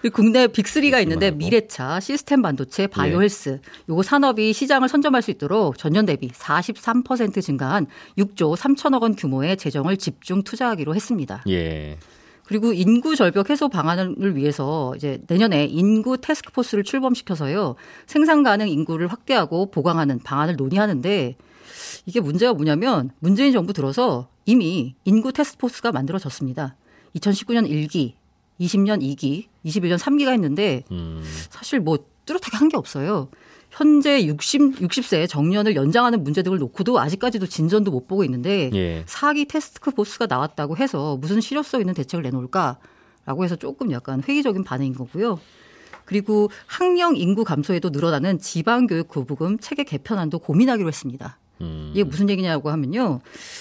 그리고 0.00 0.14
국내 0.14 0.46
빅3가 0.46 1.02
있는데. 1.02 1.30
미래차, 1.30 2.00
시스템 2.00 2.40
반도체, 2.42 2.86
바이오 2.86 3.20
헬스 3.22 3.60
요거 3.88 4.02
산업이 4.02 4.52
시장을 4.52 4.88
선점할 4.88 5.20
수 5.22 5.30
있도록 5.30 5.76
전년 5.76 6.06
대비 6.06 6.28
43% 6.30 7.42
증가한 7.42 7.86
6조 8.24 8.56
3천억 8.56 9.02
원 9.02 9.14
규모의 9.14 9.56
재정을 9.56 9.96
집중 9.96 10.42
투자하기로 10.42 10.94
했습니다. 10.94 11.42
예. 11.48 11.98
그리고 12.44 12.72
인구 12.72 13.14
절벽 13.14 13.48
해소 13.50 13.68
방안을 13.68 14.34
위해서 14.34 14.92
이제 14.96 15.20
내년에 15.28 15.66
인구 15.66 16.18
태스크포스를 16.18 16.82
출범시켜서요. 16.82 17.76
생산 18.06 18.42
가능 18.42 18.68
인구를 18.68 19.06
확대하고 19.06 19.70
보강하는 19.70 20.18
방안을 20.18 20.56
논의하는데 20.56 21.36
이게 22.06 22.20
문제가 22.20 22.52
뭐냐면 22.52 23.10
문재인 23.20 23.52
정부 23.52 23.72
들어서 23.72 24.28
이미 24.46 24.96
인구 25.04 25.32
태스크포스가 25.32 25.92
만들어졌습니다. 25.92 26.74
2019년 27.14 27.68
1기, 27.70 28.14
20년 28.60 29.00
2기, 29.00 29.46
21년 29.64 29.98
3기가 29.98 30.32
했는데 30.32 30.82
음, 30.90 31.22
사실 31.50 31.78
뭐 31.78 31.98
뚜렷하게 32.26 32.56
한 32.56 32.68
게 32.68 32.76
없어요. 32.76 33.28
현재 33.70 34.26
60, 34.26 34.80
60세 34.80 35.28
정년을 35.28 35.76
연장하는 35.76 36.22
문제 36.24 36.42
등을 36.42 36.58
놓고도 36.58 36.98
아직까지도 36.98 37.46
진전도 37.46 37.90
못 37.90 38.06
보고 38.08 38.24
있는데 38.24 38.70
예. 38.74 39.04
사기 39.06 39.46
테스크 39.46 39.92
포스가 39.92 40.26
나왔다고 40.26 40.76
해서 40.76 41.16
무슨 41.16 41.40
실효성 41.40 41.80
있는 41.80 41.94
대책을 41.94 42.22
내놓을까라고 42.24 43.44
해서 43.44 43.56
조금 43.56 43.92
약간 43.92 44.22
회의적인 44.26 44.64
반응인 44.64 44.94
거고요. 44.94 45.38
그리고 46.04 46.50
학령 46.66 47.16
인구 47.16 47.44
감소에도 47.44 47.90
늘어나는 47.90 48.40
지방교육 48.40 49.08
거부금 49.08 49.58
체계 49.60 49.84
개편안도 49.84 50.40
고민하기로 50.40 50.88
했습니다. 50.88 51.38
음, 51.60 51.92
이게 51.94 52.02
무슨 52.02 52.28
얘기냐고 52.28 52.70
하면요. 52.70 53.20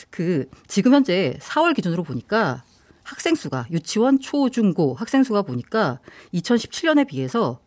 그 0.10 0.50
지금 0.68 0.94
현재 0.94 1.38
4월 1.40 1.76
기준으로 1.76 2.04
보니까 2.04 2.64
학생 3.04 3.36
수가 3.36 3.68
유치원 3.72 4.20
초, 4.20 4.50
중, 4.50 4.74
고 4.74 4.94
학생 4.94 5.24
수가 5.24 5.44
보니까 5.44 6.00
2017년에 6.34 7.08
비해서 7.08 7.60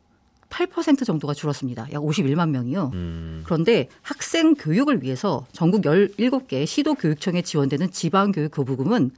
8% 0.53 1.05
정도가 1.07 1.33
줄었습니다. 1.33 1.89
약 1.93 2.03
51만 2.03 2.51
명이요. 2.51 2.91
음, 2.93 3.43
그런데 3.45 3.89
학생 4.03 4.55
교육을 4.55 5.03
위해서 5.03 5.47
전국 5.53 5.83
17개 5.83 6.67
시도 6.67 6.95
교육청에 6.95 7.41
지원되는 7.43 7.91
지방 7.91 8.33
교육 8.33 8.51
교부금은 8.55 9.11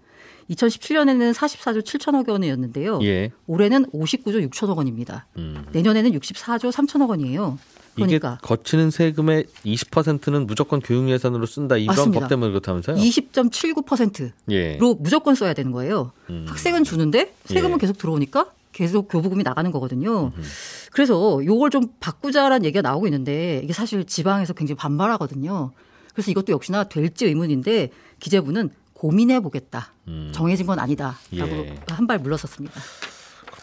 2017년에는 0.50 1.34
44조 1.34 1.82
7천억 1.82 2.28
원이었는데요. 2.28 3.00
예. 3.02 3.32
올해는 3.46 3.86
59조 3.86 4.48
6천억 4.50 4.76
원입니다. 4.76 5.26
음. 5.36 5.64
내년에는 5.72 6.12
64조 6.12 6.70
3천억 6.70 7.08
원이에요. 7.08 7.58
그러니까 7.94 8.32
이게 8.34 8.46
거치는 8.46 8.90
세금의 8.90 9.44
20%는 9.64 10.46
무조건 10.46 10.80
교육 10.80 11.08
예산으로 11.08 11.46
쓴다. 11.46 11.76
이런 11.76 11.96
맞습니다. 11.96 12.20
법 12.20 12.28
때문에 12.28 12.50
그렇다면서요? 12.50 12.96
20.79%로 12.96 14.30
예. 14.50 14.78
무조건 14.98 15.34
써야 15.34 15.54
되는 15.54 15.72
거예요. 15.72 16.12
음. 16.28 16.44
학생은 16.48 16.84
주는데 16.84 17.32
세금은 17.46 17.74
예. 17.76 17.78
계속 17.78 17.96
들어오니까 17.98 18.50
계속 18.74 19.08
교부금이 19.08 19.42
나가는 19.42 19.70
거거든요. 19.70 20.32
그래서 20.92 21.40
요걸 21.42 21.70
좀 21.70 21.86
바꾸자라는 22.00 22.66
얘기가 22.66 22.82
나오고 22.82 23.06
있는데 23.06 23.60
이게 23.64 23.72
사실 23.72 24.04
지방에서 24.04 24.52
굉장히 24.52 24.76
반발하거든요. 24.76 25.70
그래서 26.12 26.30
이것도 26.30 26.52
역시나 26.52 26.84
될지 26.84 27.24
의문인데 27.24 27.90
기재부는 28.20 28.70
고민해 28.92 29.40
보겠다. 29.40 29.92
정해진 30.32 30.66
건 30.66 30.78
아니다라고 30.78 31.16
음. 31.32 31.40
예. 31.40 31.74
한발 31.88 32.18
물러섰습니다. 32.18 32.80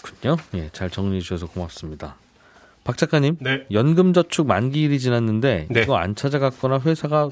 그렇군요. 0.01 0.37
예, 0.55 0.69
잘 0.73 0.89
정리해 0.89 1.21
주셔서 1.21 1.47
고맙습니다. 1.47 2.15
박 2.83 2.97
작가님, 2.97 3.37
네. 3.39 3.65
연금저축 3.71 4.47
만기일이 4.47 4.99
지났는데 4.99 5.67
네. 5.69 5.81
이거 5.81 5.97
안 5.97 6.15
찾아갔거나 6.15 6.79
회사가 6.79 7.29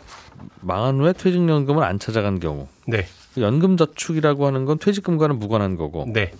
망한 0.61 0.99
후에 0.99 1.13
퇴직연금을 1.13 1.83
안 1.83 1.97
찾아간 1.97 2.39
경우 2.39 2.67
네. 2.85 3.07
연금저축이라고 3.37 4.45
하는 4.45 4.65
건 4.65 4.77
퇴직금과는 4.77 5.39
무관한 5.39 5.75
거고 5.75 6.05
네. 6.13 6.31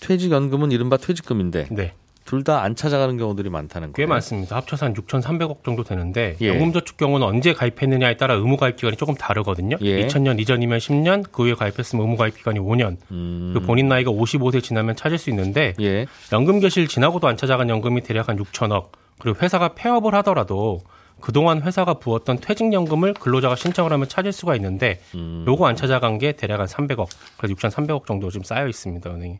퇴직연금은 0.00 0.70
이른바 0.72 0.96
퇴직금인데 0.96 1.68
네. 1.70 1.92
둘 2.24 2.42
다 2.42 2.60
안 2.60 2.74
찾아가는 2.74 3.16
경우들이 3.16 3.50
많다는 3.50 3.92
꽤 3.92 4.02
거예요. 4.02 4.08
많습니다. 4.08 4.56
합쳐서 4.56 4.86
한 4.86 4.94
6,300억 4.94 5.62
정도 5.64 5.84
되는데 5.84 6.36
예. 6.40 6.48
연금저축 6.48 6.96
경우는 6.96 7.24
언제 7.24 7.52
가입했느냐에 7.52 8.16
따라 8.16 8.34
의무 8.34 8.56
가입 8.56 8.74
기간이 8.74 8.96
조금 8.96 9.14
다르거든요. 9.14 9.76
예. 9.82 10.04
2000년 10.06 10.40
이전이면 10.40 10.78
10년, 10.78 11.24
그 11.30 11.44
후에 11.44 11.54
가입했으면 11.54 12.04
의무 12.04 12.16
가입 12.16 12.34
기간이 12.36 12.58
5년. 12.58 12.96
음, 13.12 13.52
그 13.54 13.60
본인 13.60 13.86
나이가 13.88 14.10
55세 14.10 14.60
지나면 14.60 14.96
찾을 14.96 15.18
수 15.18 15.30
있는데 15.30 15.74
예. 15.80 16.06
연금 16.32 16.58
개시를 16.58 16.88
지나고도 16.88 17.28
안 17.28 17.36
찾아간 17.36 17.68
연금이 17.68 18.00
대략 18.02 18.28
한 18.28 18.36
6천억. 18.38 18.88
그리고 19.20 19.38
회사가 19.40 19.74
폐업을 19.74 20.12
하더라도 20.16 20.80
그동안 21.20 21.62
회사가 21.62 21.94
부었던 21.94 22.40
퇴직연금을 22.40 23.14
근로자가 23.14 23.54
신청을 23.54 23.92
하면 23.92 24.08
찾을 24.08 24.32
수가 24.32 24.56
있는데 24.56 25.00
음. 25.14 25.44
요거 25.46 25.64
안 25.68 25.76
찾아간 25.76 26.18
게 26.18 26.32
대략 26.32 26.58
한 26.58 26.66
300억. 26.66 27.06
그래서 27.38 27.54
6,300억 27.54 28.04
정도 28.04 28.30
좀 28.30 28.42
쌓여 28.42 28.66
있습니다, 28.66 29.08
은행에. 29.10 29.38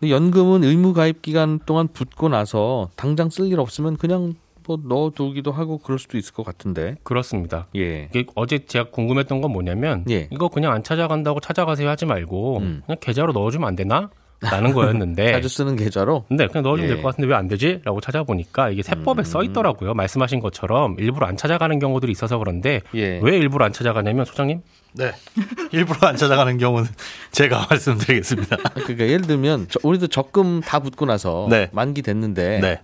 근데 0.00 0.12
연금은 0.12 0.64
의무 0.64 0.94
가입 0.94 1.20
기간 1.22 1.58
동안 1.66 1.86
붙고 1.88 2.28
나서 2.30 2.90
당장 2.96 3.28
쓸 3.28 3.50
일 3.52 3.60
없으면 3.60 3.96
그냥 3.96 4.34
뭐 4.66 4.78
넣어두기도 4.82 5.52
하고 5.52 5.78
그럴 5.78 5.98
수도 5.98 6.16
있을 6.16 6.32
것 6.32 6.44
같은데. 6.44 6.96
그렇습니다. 7.02 7.66
예. 7.76 8.08
이게 8.10 8.24
어제 8.34 8.64
제가 8.64 8.90
궁금했던 8.90 9.40
건 9.40 9.52
뭐냐면 9.52 10.04
예. 10.10 10.28
이거 10.32 10.48
그냥 10.48 10.72
안 10.72 10.82
찾아간다고 10.82 11.40
찾아가세요 11.40 11.88
하지 11.88 12.06
말고 12.06 12.58
음. 12.58 12.82
그냥 12.86 12.98
계좌로 13.00 13.32
넣어주면 13.32 13.66
안 13.68 13.76
되나? 13.76 14.10
라는 14.40 14.72
거였는데 14.72 15.32
자주 15.32 15.48
쓰는 15.48 15.76
계좌로. 15.76 16.24
근데 16.28 16.46
그냥 16.46 16.62
넣어주면 16.62 16.90
예. 16.90 16.94
될것 16.94 17.12
같은데 17.12 17.28
왜 17.28 17.34
안 17.36 17.46
되지? 17.48 17.80
라고 17.84 18.00
찾아보니까 18.00 18.70
이게 18.70 18.82
세법에 18.82 19.20
음. 19.20 19.24
써 19.24 19.42
있더라고요. 19.42 19.92
말씀하신 19.94 20.40
것처럼 20.40 20.96
일부러 20.98 21.26
안 21.26 21.36
찾아가는 21.36 21.78
경우들이 21.78 22.10
있어서 22.12 22.38
그런데 22.38 22.80
예. 22.94 23.20
왜 23.22 23.36
일부러 23.36 23.64
안 23.66 23.72
찾아가냐면 23.72 24.24
소장님 24.24 24.62
네. 24.94 25.12
일부러 25.72 26.08
안 26.08 26.16
찾아가는 26.16 26.56
경우는 26.58 26.88
제가 27.32 27.66
말씀드리겠습니다. 27.70 28.56
그러니까 28.74 29.04
예를 29.06 29.22
들면 29.22 29.66
저- 29.68 29.78
우리도 29.82 30.06
적금 30.06 30.60
다 30.62 30.80
붙고 30.80 31.04
나서 31.06 31.46
네. 31.50 31.68
만기 31.72 32.02
됐는데 32.02 32.60
네. 32.60 32.80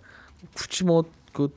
굳이 0.55 0.85
뭐그 0.85 1.49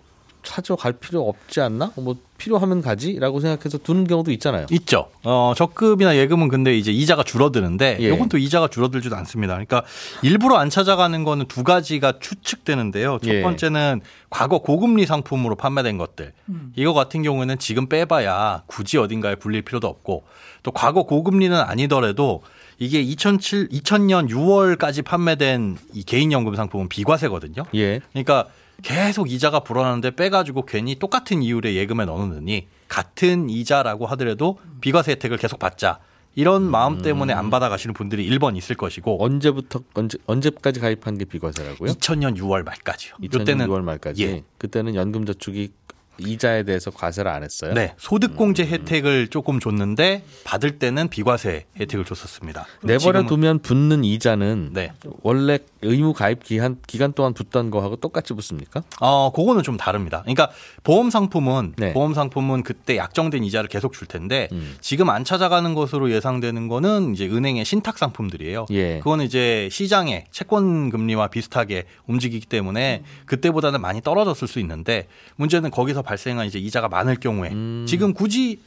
찾아갈 0.44 0.94
필요 0.94 1.28
없지 1.28 1.62
않나? 1.62 1.92
뭐 1.96 2.16
필요하면 2.38 2.82
가지라고 2.82 3.40
생각해서 3.40 3.78
두는 3.78 4.08
경우도 4.08 4.32
있잖아요. 4.32 4.66
있죠. 4.72 5.10
어, 5.24 5.54
적금이나 5.56 6.16
예금은 6.16 6.48
근데 6.48 6.78
이제 6.78 6.92
이자가 6.92 7.24
줄어드는데 7.24 7.98
예. 8.00 8.10
요건 8.10 8.30
또 8.30 8.38
이자가 8.38 8.70
줄어들지도 8.70 9.16
않습니다. 9.18 9.54
그러니까 9.54 9.84
일부러 10.22 10.56
안 10.58 10.70
찾아가는 10.70 11.24
거는 11.24 11.46
두 11.48 11.64
가지가 11.64 12.20
추측되는데요. 12.20 13.20
첫 13.22 13.30
예. 13.30 13.42
번째는 13.42 14.02
과거 14.30 14.60
고금리 14.60 15.06
상품으로 15.06 15.56
판매된 15.56 15.98
것들. 15.98 16.34
이거 16.76 16.94
같은 16.94 17.24
경우에는 17.24 17.60
지금 17.60 17.88
빼봐야 17.88 18.64
굳이 18.68 18.98
어딘가에 18.98 19.36
불릴 19.36 19.62
필요도 19.64 19.88
없고 19.88 20.24
또 20.64 20.72
과거 20.72 21.04
고금리는 21.04 21.58
아니더라도 21.58 22.42
이게 22.80 23.02
2007, 23.02 23.68
2000년 23.70 24.30
6월까지 24.30 25.04
판매된 25.04 25.78
이 25.94 26.04
개인연금 26.04 26.56
상품은 26.56 26.88
비과세거든요. 26.88 27.64
예. 27.76 28.00
그러니까 28.14 28.48
계속 28.82 29.32
이자가 29.32 29.62
불어나는데 29.62 30.12
빼가지고 30.12 30.66
괜히 30.66 30.96
똑같은 30.96 31.42
이율의 31.42 31.76
예금에 31.76 32.06
넣어놓느니 32.06 32.68
같은 32.88 33.50
이자라고 33.50 34.06
하더라도 34.08 34.60
비과세 34.82 35.12
혜택을 35.12 35.38
계속 35.38 35.60
받자. 35.60 36.00
이런 36.36 36.64
마음 36.64 37.02
때문에 37.02 37.34
안 37.34 37.50
받아가시는 37.50 37.94
분들이 37.94 38.30
1번 38.30 38.56
있을 38.56 38.76
것이고 38.76 39.24
언제부터 39.24 39.82
언제 39.94 40.18
언제까지 40.26 40.80
가입한 40.80 41.18
게 41.18 41.26
비과세라고요? 41.26 41.92
2000년 41.92 42.38
6월 42.38 42.64
말까지요. 42.64 43.16
2000년 43.22 43.42
이때는 43.42 43.68
6월 43.68 43.82
말까지. 43.82 44.24
예. 44.24 44.44
그때는 44.58 44.96
연금저축이 44.96 45.72
이자에 46.20 46.64
대해서 46.64 46.92
과세를 46.92 47.32
안 47.32 47.44
했어요. 47.44 47.74
네, 47.74 47.94
소득공제 47.98 48.66
혜택을 48.68 49.30
조금 49.30 49.60
줬는데 49.60 50.24
받을 50.44 50.78
때는 50.78 51.08
비과세 51.08 51.66
혜택을 51.80 52.06
줬었습니다. 52.06 52.66
내버려 52.84 53.26
두면 53.26 53.60
붙는 53.60 54.04
이자는 54.04 54.72
네. 54.74 54.92
원래 55.22 55.60
의무 55.82 56.14
가입 56.14 56.44
기한 56.44 56.78
기간 56.88 57.14
동안 57.14 57.34
붙던 57.34 57.72
거하고 57.72 57.96
똑같이 57.96 58.34
붙습니까? 58.34 58.84
어, 59.00 59.32
그거는 59.32 59.64
좀 59.64 59.78
다릅니다. 59.78 60.22
그러니까 60.22 60.50
보험 60.84 61.10
상품은 61.10 61.74
네. 61.78 61.94
보험 61.94 62.14
상품은 62.14 62.64
그때 62.64 62.98
약정된 62.98 63.44
이자를 63.44 63.70
계속 63.70 63.94
줄 63.94 64.08
텐데 64.08 64.50
음. 64.52 64.76
지금 64.82 65.10
안 65.10 65.24
찾아가는 65.24 65.74
것으로 65.74 66.12
예상되는 66.12 66.68
거는 66.68 67.14
이제 67.14 67.28
은행의 67.28 67.66
신탁 67.66 67.98
상품들이에요. 67.98 68.66
예. 68.72 69.00
그거는 69.00 69.26
이제 69.26 69.70
시장의 69.72 70.26
채권 70.32 70.90
금리와 70.90 71.28
비슷하게 71.28 71.86
움직이기 72.08 72.48
때문에 72.48 73.04
그때보다는 73.26 73.82
많이 73.82 74.02
떨어졌을 74.02 74.48
수 74.48 74.60
있는데 74.60 75.08
문제는 75.38 75.72
거기서 75.72 76.02
발생한 76.02 76.48
이제 76.48 76.60
이자가 76.60 76.90
많을 76.90 77.16
경우에 77.16 77.50
음. 77.52 77.86
지금 77.88 78.14
굳이 78.14 78.60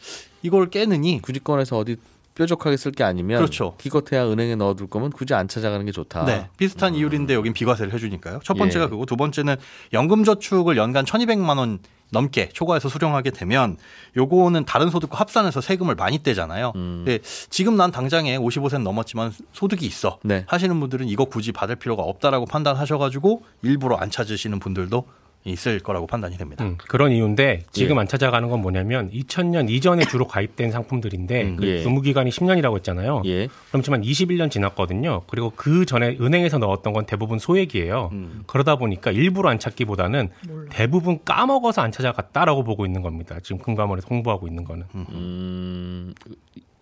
이걸 0.42 0.70
깨느니 0.70 1.20
굳이 1.22 1.40
꺼내서 1.40 1.78
어디 1.78 1.96
뾰족하게 2.34 2.76
쓸 2.76 2.92
게 2.92 3.04
아니면 3.04 3.38
그렇죠. 3.38 3.74
기껏해야 3.78 4.26
은행에 4.26 4.54
넣어둘 4.56 4.88
거면 4.88 5.10
굳이 5.10 5.34
안 5.34 5.48
찾아가는 5.48 5.84
게 5.84 5.92
좋다. 5.92 6.24
네, 6.24 6.48
비슷한 6.56 6.94
이율인데 6.94 7.34
여긴 7.34 7.52
비과세를 7.52 7.92
해주니까요. 7.92 8.40
첫 8.42 8.54
번째가 8.54 8.86
예. 8.86 8.88
그거, 8.88 9.04
두 9.06 9.16
번째는 9.16 9.56
연금저축을 9.92 10.76
연간 10.76 11.04
1,200만 11.04 11.58
원 11.58 11.78
넘게 12.12 12.50
초과해서 12.50 12.88
수령하게 12.88 13.30
되면 13.30 13.78
요거는 14.16 14.66
다른 14.66 14.90
소득과 14.90 15.18
합산해서 15.18 15.60
세금을 15.60 15.94
많이 15.94 16.22
떼잖아요. 16.22 16.72
음. 16.76 17.02
근데 17.04 17.18
지금 17.48 17.76
난 17.76 17.90
당장에 17.90 18.38
55세는 18.38 18.82
넘었지만 18.82 19.32
소득이 19.52 19.86
있어 19.86 20.18
네. 20.22 20.44
하시는 20.46 20.78
분들은 20.78 21.08
이거 21.08 21.24
굳이 21.24 21.52
받을 21.52 21.76
필요가 21.76 22.02
없다라고 22.02 22.46
판단하셔가지고 22.46 23.44
일부러 23.62 23.96
안 23.96 24.10
찾으시는 24.10 24.58
분들도 24.60 25.06
있을 25.44 25.80
거라고 25.80 26.06
판단이 26.06 26.36
됩니다. 26.36 26.64
음, 26.64 26.76
그런 26.78 27.10
이유인데 27.10 27.64
지금 27.72 27.96
예. 27.96 28.00
안 28.00 28.08
찾아가는 28.08 28.48
건 28.48 28.60
뭐냐면 28.60 29.10
2000년 29.10 29.70
이전에 29.70 30.04
주로 30.04 30.26
가입된 30.26 30.70
상품들인데 30.70 31.42
음, 31.42 31.56
그 31.56 31.66
예. 31.66 31.72
의무 31.80 32.02
기간이 32.02 32.30
10년이라고 32.30 32.76
했잖아요. 32.76 33.22
예. 33.26 33.48
그렇지만 33.70 34.02
21년 34.02 34.50
지났거든요. 34.50 35.22
그리고 35.26 35.52
그 35.56 35.84
전에 35.84 36.16
은행에서 36.20 36.58
넣었던 36.58 36.92
건 36.92 37.06
대부분 37.06 37.38
소액이에요. 37.38 38.10
음. 38.12 38.42
그러다 38.46 38.76
보니까 38.76 39.10
일부러 39.10 39.50
안 39.50 39.58
찾기보다는 39.58 40.28
대부분 40.70 41.18
까먹어서 41.24 41.82
안 41.82 41.90
찾아갔다라고 41.90 42.62
보고 42.62 42.86
있는 42.86 43.02
겁니다. 43.02 43.38
지금 43.42 43.60
금감원에서 43.62 44.06
홍보하고 44.08 44.46
있는 44.46 44.64
거는. 44.64 44.86
음, 44.94 46.14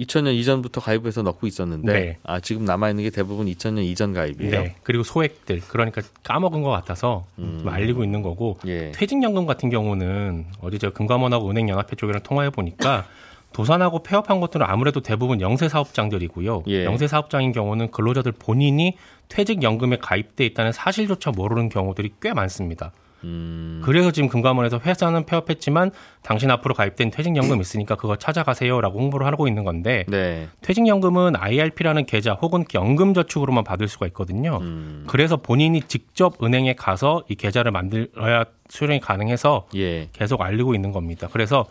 2000년 0.01 0.35
이전부터 0.35 0.81
가입해서 0.81 1.23
넣고 1.23 1.47
있었는데 1.47 1.93
네. 1.93 2.19
아 2.23 2.41
지금 2.41 2.65
남아 2.65 2.91
있는 2.91 3.05
게 3.05 3.11
대부분 3.11 3.47
2000년 3.47 3.85
이전 3.85 4.15
가입이에요. 4.15 4.51
네. 4.51 4.75
그리고 4.83 5.05
소액들 5.05 5.61
그러니까 5.69 6.03
까먹은 6.23 6.63
것 6.63 6.71
같아서 6.71 7.27
좀 7.37 7.69
알리고 7.69 8.03
있는 8.03 8.23
거고 8.23 8.50
음. 8.65 8.69
예. 8.69 8.93
퇴직연금 8.93 9.47
같은 9.47 9.71
경우는 9.71 10.47
어제 10.61 10.79
제가 10.79 10.93
금감원하고 10.93 11.51
은행연합회 11.51 11.97
쪽이랑 11.97 12.23
통화해 12.23 12.51
보니까 12.51 13.07
도산하고 13.53 14.03
폐업한 14.03 14.41
것들은 14.41 14.65
아무래도 14.69 15.01
대부분 15.01 15.41
영세 15.41 15.69
사업장들이고요. 15.69 16.65
예. 16.69 16.85
영세 16.85 17.09
사업장인 17.09 17.53
경우는 17.53 17.91
근로자들 17.91 18.33
본인이 18.33 18.97
퇴직연금에 19.29 19.99
가입돼 19.99 20.47
있다는 20.47 20.73
사실조차 20.73 21.33
모르는 21.33 21.69
경우들이 21.69 22.13
꽤 22.21 22.33
많습니다. 22.33 22.93
음, 23.25 23.81
그래서 23.85 24.11
지금 24.11 24.29
금감원에서 24.29 24.81
회사는 24.85 25.27
폐업했지만 25.27 25.91
당신 26.23 26.51
앞으로 26.51 26.75
가입된 26.75 27.11
퇴직연금 27.11 27.61
있으니까 27.63 27.95
그거 27.97 28.17
찾아가세요라고 28.17 28.99
홍보를 28.99 29.27
하고 29.27 29.49
있는 29.49 29.65
건데 29.65 30.05
네. 30.09 30.49
퇴직연금은 30.63 31.37
IRP라는 31.37 32.07
계좌 32.07 32.33
혹은 32.33 32.65
연금저축으로만 32.73 33.65
받을 33.65 33.89
수가 33.89 34.07
있거든요. 34.09 34.59
음, 34.61 35.05
그래서 35.07 35.37
본인이 35.37 35.83
직접 35.83 36.43
은행에 36.43 36.75
가서 36.75 37.25
이 37.29 37.35
계좌를 37.35 37.73
만들어야 37.73 38.45
수령이 38.69 39.01
가능해서 39.01 39.67
예. 39.77 40.09
계속 40.13 40.41
알리고 40.43 40.75
있는 40.75 40.93
겁니다. 40.93 41.29
그래서 41.33 41.67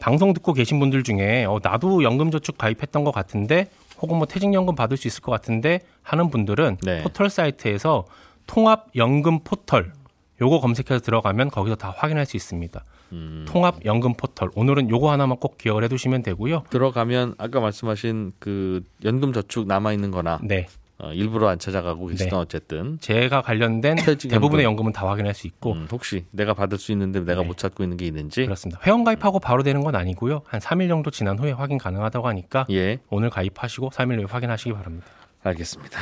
방송 0.00 0.32
듣고 0.32 0.52
계신 0.54 0.80
분들 0.80 1.02
중에 1.02 1.44
어, 1.44 1.60
나도 1.62 2.02
연금저축 2.02 2.58
가입했던 2.58 3.04
것 3.04 3.12
같은데 3.12 3.68
혹은 4.00 4.16
뭐 4.16 4.26
퇴직연금 4.26 4.74
받을 4.74 4.96
수 4.96 5.06
있을 5.06 5.22
것 5.22 5.30
같은데 5.30 5.80
하는 6.02 6.30
분들은 6.30 6.78
네. 6.82 7.02
포털 7.02 7.28
사이트에서 7.28 8.06
통합연금 8.46 9.40
포털 9.44 9.92
요거 10.40 10.60
검색해서 10.60 11.00
들어가면 11.00 11.50
거기서 11.50 11.76
다 11.76 11.94
확인할 11.96 12.26
수 12.26 12.36
있습니다. 12.36 12.84
음. 13.12 13.44
통합 13.48 13.84
연금 13.84 14.14
포털 14.14 14.48
오늘은 14.54 14.88
요거 14.90 15.10
하나만 15.10 15.38
꼭 15.38 15.58
기억을 15.58 15.84
해두시면 15.84 16.22
되고요. 16.22 16.64
들어가면 16.70 17.34
아까 17.38 17.60
말씀하신 17.60 18.32
그 18.38 18.82
연금 19.04 19.32
저축 19.32 19.66
남아 19.66 19.92
있는 19.92 20.10
거나 20.10 20.38
네, 20.42 20.66
어, 20.98 21.12
일부러 21.12 21.48
안 21.48 21.58
찾아가고 21.58 22.06
계시던 22.06 22.30
네. 22.30 22.36
어쨌든 22.36 22.98
제가 23.00 23.42
관련된. 23.42 23.96
대부분의 23.96 24.64
연금은 24.64 24.92
다 24.92 25.08
확인할 25.08 25.34
수 25.34 25.46
있고 25.46 25.72
음, 25.72 25.88
혹시 25.90 26.24
내가 26.30 26.54
받을 26.54 26.78
수 26.78 26.92
있는데 26.92 27.20
내가 27.20 27.42
네. 27.42 27.48
못 27.48 27.56
찾고 27.58 27.82
있는 27.82 27.96
게 27.96 28.06
있는지 28.06 28.44
그렇습니다. 28.44 28.80
회원 28.84 29.04
가입하고 29.04 29.40
바로 29.40 29.62
되는 29.62 29.82
건 29.82 29.94
아니고요. 29.94 30.42
한 30.46 30.60
3일 30.60 30.88
정도 30.88 31.10
지난 31.10 31.38
후에 31.38 31.52
확인 31.52 31.78
가능하다고 31.78 32.28
하니까 32.28 32.66
예 32.70 32.98
오늘 33.10 33.30
가입하시고 33.30 33.90
3일 33.90 34.16
내에 34.16 34.24
확인하시기 34.24 34.72
바랍니다. 34.72 35.06
알겠습니다. 35.42 35.98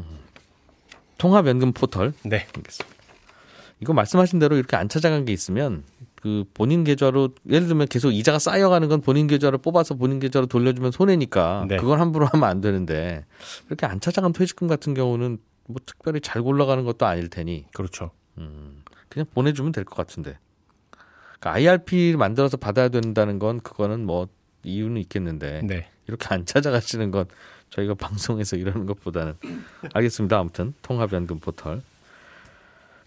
음. 0.00 0.04
통합연금 1.18 1.72
포털 1.72 2.12
네, 2.24 2.46
알겠습니다. 2.56 2.93
이거 3.80 3.92
말씀하신 3.92 4.38
대로 4.38 4.56
이렇게 4.56 4.76
안 4.76 4.88
찾아간 4.88 5.24
게 5.24 5.32
있으면 5.32 5.84
그 6.16 6.44
본인 6.54 6.84
계좌로 6.84 7.30
예를 7.48 7.66
들면 7.68 7.88
계속 7.88 8.10
이자가 8.10 8.38
쌓여가는 8.38 8.88
건 8.88 9.00
본인 9.02 9.26
계좌를 9.26 9.58
뽑아서 9.58 9.94
본인 9.94 10.20
계좌로 10.20 10.46
돌려주면 10.46 10.90
손해니까 10.92 11.66
네. 11.68 11.76
그건 11.76 12.00
함부로 12.00 12.26
하면 12.26 12.48
안 12.48 12.60
되는데 12.60 13.24
이렇게 13.68 13.84
안 13.86 14.00
찾아간 14.00 14.32
퇴직금 14.32 14.66
같은 14.68 14.94
경우는 14.94 15.38
뭐 15.66 15.76
특별히 15.84 16.20
잘 16.20 16.42
굴러가는 16.42 16.84
것도 16.84 17.04
아닐 17.06 17.28
테니 17.28 17.66
그렇죠. 17.74 18.10
그냥 19.08 19.26
보내주면 19.34 19.72
될 19.72 19.84
것 19.84 19.94
같은데 19.96 20.38
그러니까 21.38 21.52
IRP 21.52 22.16
만들어서 22.16 22.56
받아야 22.56 22.88
된다는 22.88 23.38
건 23.38 23.60
그거는 23.60 24.04
뭐 24.06 24.28
이유는 24.62 25.00
있겠는데 25.02 25.60
네, 25.64 25.88
이렇게 26.08 26.26
안 26.30 26.46
찾아가시는 26.46 27.10
건 27.10 27.26
저희가 27.70 27.94
방송에서 28.00 28.56
이러는 28.56 28.86
것보다는 28.86 29.34
알겠습니다. 29.92 30.38
아무튼 30.38 30.72
통합연금 30.82 31.40
포털 31.40 31.82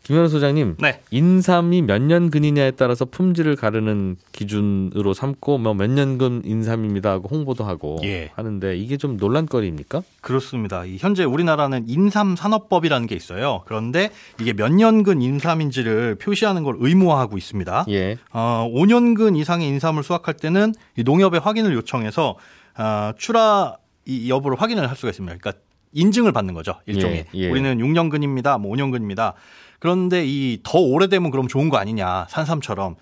김현우 0.08 0.30
소장님 0.30 0.78
네. 0.80 1.02
인삼이 1.12 1.82
몇 1.82 2.02
년근이냐에 2.02 2.72
따라서 2.72 3.04
품질을 3.04 3.58
가르는 3.58 4.16
기준으로 4.32 5.14
삼고 5.14 5.58
뭐 5.58 5.74
몇 5.74 5.90
년근 5.90 6.44
인삼입니다 6.46 7.12
하고 7.12 7.28
홍보도 7.28 7.66
하고 7.66 8.00
예. 8.06 8.32
하는데 8.36 8.78
이게 8.78 8.96
좀 8.96 9.18
논란거리입니까? 9.18 10.04
그렇습니다. 10.22 10.86
이 10.86 10.96
현재 10.98 11.26
우리나라는 11.26 11.90
인삼 11.90 12.38
산업법이라는 12.38 13.06
게 13.06 13.16
있어요. 13.16 13.64
그런데 13.66 14.12
이게 14.40 14.54
몇 14.54 14.72
년근 14.72 15.22
인삼인지를 15.22 16.16
표시하는 16.16 16.64
걸 16.64 16.78
의무화하고 16.80 17.38
있습니다. 17.38 17.86
예. 17.90 18.16
어, 18.32 18.66
5년근 18.74 19.36
이상의 19.36 19.68
인삼을 19.68 20.04
수확할 20.04 20.36
때는 20.36 20.74
이 20.96 21.04
농협에 21.04 21.38
확인을 21.40 21.74
요청해서 21.74 22.38
어, 22.78 23.12
출하 23.18 23.76
이 24.06 24.30
여부를 24.30 24.62
확인을 24.62 24.88
할 24.90 24.96
수가 24.96 25.10
있습니다. 25.10 25.36
그러니까 25.38 25.62
인증을 25.92 26.32
받는 26.32 26.54
거죠. 26.54 26.76
일종의. 26.86 27.26
예, 27.34 27.40
예. 27.40 27.50
우리는 27.50 27.78
6년근입니다. 27.78 28.58
뭐 28.60 28.74
5년근입니다. 28.74 29.34
그런데 29.80 30.26
이 30.26 30.60
더 30.64 30.80
오래되면 30.80 31.32
그럼 31.32 31.48
좋은 31.48 31.70
거 31.70 31.78
아니냐. 31.78 32.28
산삼처럼. 32.30 32.96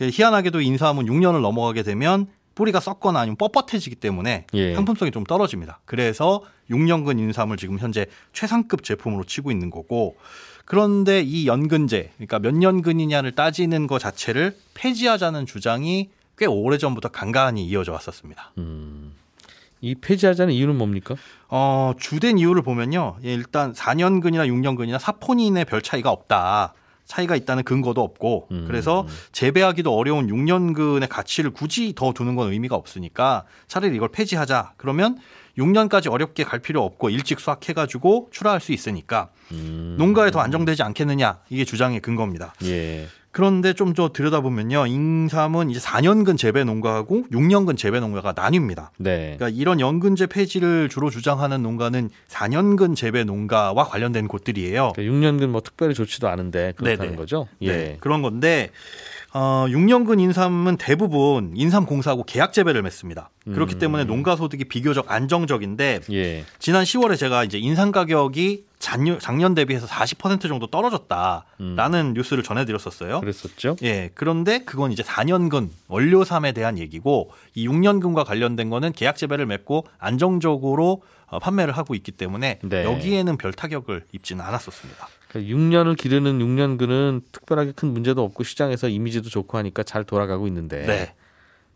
희한하게도 0.00 0.60
인삼은 0.60 1.06
6년을 1.06 1.40
넘어가게 1.42 1.82
되면 1.82 2.26
뿌리가 2.54 2.80
썩거나 2.80 3.20
아니면 3.20 3.36
뻣뻣해지기 3.36 4.00
때문에 4.00 4.46
예. 4.54 4.74
상품성이 4.74 5.10
좀 5.10 5.24
떨어집니다. 5.24 5.80
그래서 5.84 6.42
6년근 6.70 7.18
인삼을 7.18 7.56
지금 7.56 7.78
현재 7.78 8.06
최상급 8.32 8.82
제품으로 8.84 9.24
치고 9.24 9.50
있는 9.50 9.70
거고 9.70 10.16
그런데 10.64 11.20
이 11.20 11.46
연근제, 11.46 12.12
그러니까 12.16 12.38
몇 12.38 12.54
년근이냐를 12.54 13.32
따지는 13.34 13.86
것 13.86 13.98
자체를 13.98 14.56
폐지하자는 14.74 15.46
주장이 15.46 16.10
꽤 16.38 16.46
오래전부터 16.46 17.08
간간히 17.08 17.66
이어져 17.66 17.92
왔었습니다. 17.92 18.52
이 19.80 19.94
폐지하자는 19.94 20.52
이유는 20.52 20.76
뭡니까? 20.76 21.16
어, 21.48 21.92
주된 21.98 22.38
이유를 22.38 22.62
보면요. 22.62 23.16
예, 23.24 23.32
일단 23.32 23.72
4년근이나 23.72 24.46
6년근이나 24.48 24.98
사포닌의 24.98 25.64
별 25.64 25.82
차이가 25.82 26.10
없다. 26.10 26.74
차이가 27.06 27.34
있다는 27.34 27.64
근거도 27.64 28.02
없고 28.02 28.46
음. 28.52 28.64
그래서 28.68 29.04
재배하기도 29.32 29.92
어려운 29.92 30.28
6년근의 30.28 31.08
가치를 31.08 31.50
굳이 31.50 31.92
더 31.96 32.12
두는 32.12 32.36
건 32.36 32.52
의미가 32.52 32.76
없으니까 32.76 33.46
차라리 33.66 33.96
이걸 33.96 34.10
폐지하자. 34.10 34.74
그러면 34.76 35.18
6년까지 35.58 36.10
어렵게 36.10 36.44
갈 36.44 36.60
필요 36.60 36.84
없고 36.84 37.10
일찍 37.10 37.40
수확해가지고 37.40 38.28
출하할 38.30 38.60
수 38.60 38.72
있으니까 38.72 39.30
음. 39.50 39.96
농가에 39.98 40.30
더 40.30 40.38
안정되지 40.38 40.84
않겠느냐 40.84 41.40
이게 41.50 41.64
주장의 41.64 41.98
근거입니다. 42.00 42.54
예. 42.64 43.08
그런데 43.32 43.72
좀 43.74 43.94
더 43.94 44.12
들여다보면요, 44.12 44.86
인삼은 44.86 45.70
이제 45.70 45.80
4년근 45.80 46.38
재배 46.38 46.64
농가하고 46.64 47.24
6년근 47.32 47.76
재배 47.76 47.98
농가가 48.00 48.32
나뉩니다. 48.32 48.90
네. 48.98 49.36
그러니까 49.36 49.48
이런 49.48 49.80
연근제 49.80 50.26
폐지를 50.26 50.88
주로 50.88 51.10
주장하는 51.10 51.62
농가는 51.62 52.08
4년근 52.28 52.94
재배 52.96 53.24
농가와 53.24 53.84
관련된 53.84 54.28
곳들이에요. 54.28 54.92
그러니까 54.94 55.02
6년근 55.02 55.48
뭐 55.48 55.60
특별히 55.60 55.94
좋지도 55.94 56.28
않은데 56.28 56.72
그렇다는 56.76 57.10
네네. 57.10 57.16
거죠? 57.16 57.48
예. 57.62 57.72
네, 57.72 57.96
그런 58.00 58.22
건데 58.22 58.70
어, 59.32 59.66
6년근 59.68 60.20
인삼은 60.20 60.76
대부분 60.76 61.52
인삼 61.54 61.86
공사하고 61.86 62.24
계약 62.24 62.52
재배를 62.52 62.82
맺습니다. 62.82 63.30
그렇기 63.44 63.74
음. 63.74 63.78
때문에 63.78 64.04
농가 64.04 64.36
소득이 64.36 64.64
비교적 64.64 65.10
안정적인데 65.10 66.00
예. 66.12 66.44
지난 66.58 66.84
10월에 66.84 67.16
제가 67.16 67.44
이제 67.44 67.58
인삼 67.58 67.92
가격이 67.92 68.64
작년, 68.80 69.18
작년 69.18 69.54
대비해서 69.54 69.86
40% 69.86 70.48
정도 70.48 70.66
떨어졌다라는 70.66 72.14
뉴스를 72.14 72.42
전해드렸었어요. 72.42 73.20
그랬었죠? 73.20 73.76
예, 73.82 74.10
그런데 74.14 74.64
그건 74.64 74.90
이제 74.90 75.02
4년근 75.02 75.68
원료삼에 75.86 76.52
대한 76.52 76.78
얘기고 76.78 77.30
이 77.54 77.68
6년근과 77.68 78.24
관련된 78.24 78.70
거는 78.70 78.92
계약 78.92 79.16
재배를 79.16 79.46
맺고 79.46 79.86
안정적으로 79.98 81.02
어, 81.26 81.38
판매를 81.38 81.76
하고 81.76 81.94
있기 81.94 82.10
때문에 82.12 82.58
네. 82.62 82.84
여기에는 82.84 83.36
별 83.36 83.52
타격을 83.52 84.06
입지는 84.12 84.44
않았었습니다. 84.44 85.08
그러니까 85.30 85.54
6년을 85.56 85.96
기르는 85.96 86.40
6년근은 86.40 87.22
특별하게 87.30 87.72
큰 87.72 87.92
문제도 87.92 88.22
없고 88.24 88.42
시장에서 88.42 88.88
이미지도 88.88 89.28
좋고 89.30 89.56
하니까 89.58 89.84
잘 89.84 90.02
돌아가고 90.02 90.48
있는데 90.48 90.84
네, 90.86 91.14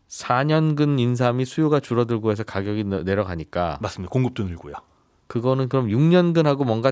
4년근 0.09 0.99
인삼이 0.99 1.45
수요가 1.45 1.79
줄어들고 1.81 2.31
해서 2.33 2.43
가격이 2.43 2.85
내- 2.85 3.03
내려가니까 3.05 3.79
맞습니다. 3.81 4.11
공급도 4.11 4.45
늘고요. 4.45 4.75
그거는 5.29 5.69
그럼 5.69 5.87
6년근하고 5.89 6.65
뭔가 6.65 6.91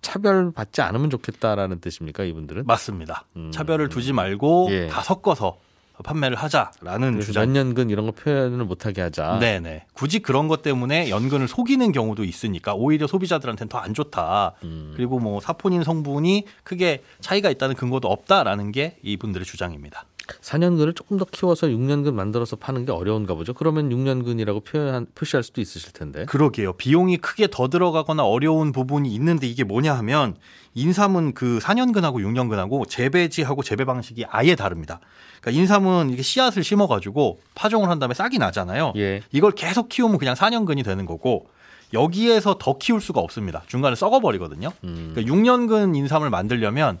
차별받지 0.00 0.82
않으면 0.82 1.10
좋겠다라는 1.10 1.80
뜻입니까 1.80 2.22
이분들은? 2.24 2.64
맞습니다. 2.66 3.24
음. 3.34 3.50
차별을 3.50 3.88
두지 3.88 4.12
말고 4.12 4.68
예. 4.70 4.86
다 4.86 5.02
섞어서 5.02 5.58
판매를 6.04 6.36
하자라는 6.36 7.20
주장. 7.20 7.44
몇 7.46 7.50
년근 7.50 7.90
이런 7.90 8.06
거 8.06 8.12
표현을 8.12 8.64
못하게 8.64 9.02
하자. 9.02 9.38
네네. 9.40 9.86
굳이 9.94 10.18
그런 10.18 10.48
것 10.48 10.62
때문에 10.62 11.10
연근을 11.10 11.48
속이는 11.48 11.92
경우도 11.92 12.24
있으니까 12.24 12.74
오히려 12.74 13.06
소비자들한테는 13.06 13.68
더 13.68 13.76
안 13.78 13.94
좋다. 13.94 14.52
음. 14.64 14.92
그리고 14.96 15.18
뭐 15.20 15.40
사포닌 15.40 15.84
성분이 15.84 16.44
크게 16.64 17.02
차이가 17.20 17.50
있다는 17.50 17.76
근거도 17.76 18.08
없다라는 18.08 18.72
게 18.72 18.96
이분들의 19.02 19.44
주장입니다. 19.46 20.04
4년근을 20.26 20.94
조금 20.94 21.16
더 21.18 21.24
키워서 21.24 21.68
6년근 21.68 22.12
만들어서 22.14 22.56
파는 22.56 22.84
게 22.84 22.92
어려운가 22.92 23.34
보죠. 23.34 23.54
그러면 23.54 23.90
6년근이라고 23.90 24.64
표현 24.64 25.06
표시할 25.14 25.42
수도 25.42 25.60
있으실 25.60 25.92
텐데. 25.92 26.24
그러게요. 26.26 26.74
비용이 26.74 27.18
크게 27.18 27.48
더 27.50 27.68
들어가거나 27.68 28.24
어려운 28.24 28.72
부분이 28.72 29.12
있는데 29.14 29.46
이게 29.46 29.64
뭐냐 29.64 29.94
하면 29.98 30.36
인삼은 30.74 31.34
그 31.34 31.58
4년근하고 31.62 32.16
6년근하고 32.16 32.88
재배지하고 32.88 33.62
재배 33.62 33.84
방식이 33.84 34.26
아예 34.28 34.54
다릅니다. 34.54 35.00
그러니까 35.40 35.60
인삼은 35.62 36.10
이게 36.10 36.22
씨앗을 36.22 36.64
심어 36.64 36.86
가지고 36.86 37.40
파종을 37.54 37.88
한 37.88 37.98
다음에 37.98 38.14
싹이 38.14 38.38
나잖아요. 38.38 38.92
예. 38.96 39.22
이걸 39.32 39.52
계속 39.52 39.88
키우면 39.88 40.18
그냥 40.18 40.34
4년근이 40.34 40.84
되는 40.84 41.06
거고 41.06 41.48
여기에서 41.92 42.56
더 42.58 42.78
키울 42.78 43.00
수가 43.00 43.20
없습니다. 43.20 43.62
중간에 43.66 43.94
썩어버리거든요. 43.94 44.70
음. 44.84 45.12
그러니까 45.14 45.34
6년근 45.34 45.96
인삼을 45.96 46.30
만들려면 46.30 46.98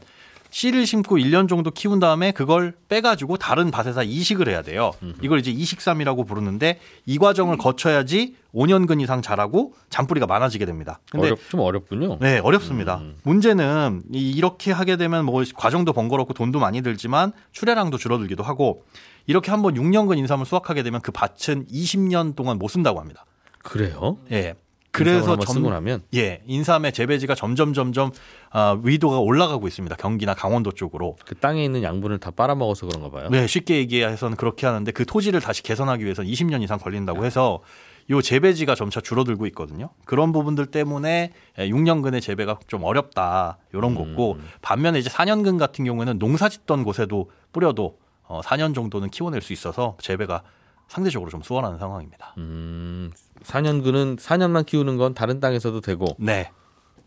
씨를 0.50 0.86
심고 0.86 1.16
1년 1.18 1.48
정도 1.48 1.70
키운 1.70 1.98
다음에 1.98 2.30
그걸 2.32 2.74
빼가지고 2.88 3.36
다른 3.36 3.70
밭에다 3.70 4.02
이식을 4.02 4.48
해야 4.48 4.62
돼요. 4.62 4.92
이걸 5.22 5.38
이제 5.38 5.50
이식삼이라고 5.50 6.24
부르는데 6.24 6.78
이 7.04 7.18
과정을 7.18 7.56
거쳐야지 7.58 8.34
5년근 8.54 9.00
이상 9.02 9.20
자라고 9.22 9.74
잔뿌리가 9.90 10.26
많아지게 10.26 10.64
됩니다. 10.64 11.00
근데 11.10 11.26
어렵 11.28 11.38
좀 11.50 11.60
어렵군요. 11.60 12.18
네, 12.20 12.38
어렵습니다. 12.38 13.02
문제는 13.24 14.02
이- 14.14 14.30
이렇게 14.30 14.72
하게 14.72 14.96
되면 14.96 15.24
뭐 15.24 15.42
과정도 15.54 15.92
번거롭고 15.92 16.32
돈도 16.34 16.58
많이 16.58 16.80
들지만 16.82 17.32
출하량도 17.52 17.98
줄어들기도 17.98 18.42
하고 18.42 18.84
이렇게 19.26 19.50
한번 19.50 19.74
6년근 19.74 20.16
인삼을 20.18 20.46
수확하게 20.46 20.82
되면 20.84 21.00
그 21.02 21.12
밭은 21.12 21.66
20년 21.66 22.34
동안 22.36 22.58
못 22.58 22.68
쓴다고 22.68 23.00
합니다. 23.00 23.24
그래요? 23.62 24.18
예. 24.30 24.54
그래서 24.54 24.65
그래서 24.96 25.36
점... 25.36 25.54
쓰고 25.56 25.70
나면 25.70 26.02
예, 26.14 26.42
인삼의 26.46 26.92
재배지가 26.92 27.34
점점 27.34 27.72
점점 27.72 28.10
아, 28.50 28.78
위도가 28.82 29.18
올라가고 29.18 29.66
있습니다. 29.68 29.96
경기나 29.96 30.34
강원도 30.34 30.72
쪽으로. 30.72 31.16
그 31.26 31.34
땅에 31.34 31.64
있는 31.64 31.82
양분을 31.82 32.18
다 32.18 32.30
빨아먹어서 32.30 32.86
그런가 32.86 33.10
봐요. 33.10 33.28
네, 33.30 33.46
쉽게 33.46 33.76
얘기해서는 33.76 34.36
그렇게 34.36 34.66
하는데 34.66 34.90
그 34.92 35.04
토지를 35.04 35.40
다시 35.40 35.62
개선하기 35.62 36.04
위해서는 36.04 36.30
20년 36.30 36.62
이상 36.62 36.78
걸린다고 36.78 37.24
해서 37.24 37.60
요 38.08 38.22
재배지가 38.22 38.74
점차 38.74 39.00
줄어들고 39.00 39.46
있거든요. 39.48 39.90
그런 40.04 40.32
부분들 40.32 40.66
때문에 40.66 41.32
6년근의 41.58 42.22
재배가 42.22 42.60
좀 42.68 42.84
어렵다. 42.84 43.58
이런 43.72 43.94
거고 43.94 44.38
반면에 44.62 44.98
이제 45.00 45.10
4년근 45.10 45.58
같은 45.58 45.84
경우에는 45.84 46.18
농사 46.18 46.48
짓던 46.48 46.84
곳에도 46.84 47.30
뿌려도 47.52 47.98
어, 48.22 48.40
4년 48.42 48.74
정도는 48.74 49.10
키워낼 49.10 49.42
수 49.42 49.52
있어서 49.52 49.96
재배가 50.00 50.42
상대적으로 50.88 51.30
좀 51.30 51.42
수월한 51.42 51.78
상황입니다. 51.78 52.34
음, 52.38 53.10
4년근은 53.42 54.18
4년만 54.18 54.64
키우는 54.66 54.96
건 54.96 55.14
다른 55.14 55.40
땅에서도 55.40 55.80
되고 55.80 56.06
네. 56.18 56.50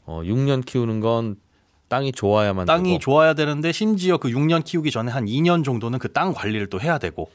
어, 0.05 0.21
6년 0.23 0.65
키우는 0.65 0.99
건 0.99 1.35
땅이 1.87 2.11
좋아야만 2.11 2.65
땅이 2.65 2.89
되고. 2.89 2.99
좋아야 2.99 3.33
되는데 3.33 3.71
심지어 3.71 4.17
그 4.17 4.29
6년 4.29 4.63
키우기 4.63 4.91
전에 4.91 5.11
한 5.11 5.25
2년 5.25 5.63
정도는 5.63 5.97
그 5.99 6.11
땅 6.11 6.33
관리를 6.33 6.67
또 6.67 6.79
해야 6.79 6.97
되고 6.97 7.31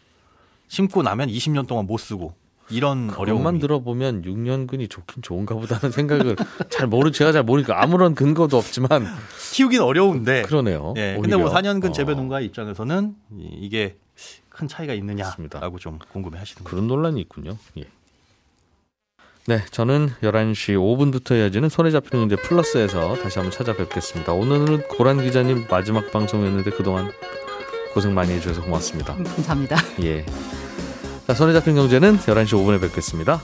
심고 0.69 1.03
나면 1.03 1.29
20년 1.29 1.67
동안 1.67 1.87
못 1.87 1.99
쓰고 1.99 2.35
이런 2.71 3.11
어려움만 3.15 3.59
들어보면 3.59 4.23
6년근이 4.23 4.89
좋긴 4.89 5.23
좋은가 5.23 5.55
보다는 5.55 5.91
생각을 5.93 6.37
잘 6.71 6.87
모르 6.87 7.11
제가 7.11 7.33
잘 7.33 7.43
모르니까 7.43 7.83
아무런 7.83 8.15
근거도 8.15 8.57
없지만 8.57 9.07
키우긴 9.53 9.81
어려운데 9.81 10.43
그러네요. 10.43 10.95
예, 10.97 11.19
근데 11.21 11.37
뭐 11.37 11.47
오히려. 11.47 11.61
4년근 11.61 11.91
어, 11.91 11.93
재배 11.93 12.15
농가의 12.15 12.47
입장에서는 12.47 13.15
이- 13.39 13.59
이게 13.61 13.97
큰 14.55 14.69
차이가 14.69 14.95
맞습니다. 14.95 15.59
있느냐라고 15.59 15.79
좀 15.79 15.99
궁금해 16.11 16.39
하시는 16.39 16.63
거죠. 16.63 16.71
그런 16.71 16.87
논란이 16.87 17.21
있군요. 17.21 17.59
예. 17.79 17.85
네, 19.47 19.63
저는 19.71 20.11
11시 20.23 20.75
5분부터 20.75 21.37
이어지는 21.39 21.69
손에 21.69 21.91
잡히는 21.91 22.21
문제 22.21 22.37
플러스에서 22.37 23.17
다시 23.17 23.39
한번 23.39 23.51
찾아뵙겠습니다. 23.51 24.33
오늘은 24.33 24.89
고란 24.89 25.21
기자님 25.23 25.67
마지막 25.69 26.11
방송이었는데 26.11 26.71
그동안 26.71 27.13
고생 27.93 28.15
많이 28.15 28.33
해주셔서 28.33 28.63
고맙습니다. 28.63 29.15
감사합니다. 29.15 29.77
예. 30.03 30.25
자, 31.27 31.35
손에 31.35 31.53
잡힌 31.53 31.75
경제는 31.75 32.17
11시 32.19 32.53
5분에 32.53 32.81
뵙겠습니다. 32.81 33.43